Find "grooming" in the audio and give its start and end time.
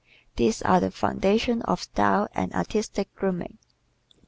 3.13-3.59